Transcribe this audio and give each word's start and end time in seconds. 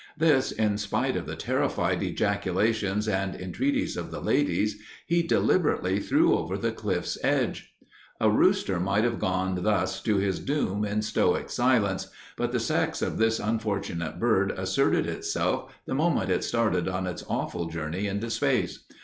This, 0.17 0.51
in 0.51 0.79
spite 0.79 1.15
of 1.15 1.27
the 1.27 1.35
terrified 1.35 2.01
ejaculations 2.01 3.07
and 3.07 3.35
entreaties 3.35 3.95
of 3.95 4.09
the 4.09 4.19
ladies, 4.19 4.81
he 5.05 5.21
deliberately 5.21 5.99
threw 5.99 6.35
over 6.35 6.57
the 6.57 6.71
cliff's 6.71 7.19
edge. 7.23 7.75
A 8.19 8.27
rooster 8.27 8.79
might 8.79 9.03
have 9.03 9.19
gone 9.19 9.61
thus 9.61 10.01
to 10.01 10.17
his 10.17 10.39
doom 10.39 10.83
in 10.83 11.03
stoic 11.03 11.51
silence, 11.51 12.07
but 12.35 12.51
the 12.51 12.59
sex 12.59 13.03
of 13.03 13.19
this 13.19 13.37
unfortunate 13.37 14.19
bird 14.19 14.49
asserted 14.57 15.05
itself 15.05 15.71
the 15.85 15.93
moment 15.93 16.31
it 16.31 16.43
started 16.43 16.87
on 16.87 17.05
its 17.05 17.23
awful 17.29 17.67
journey 17.69 18.07
into 18.07 18.31
space. 18.31 18.85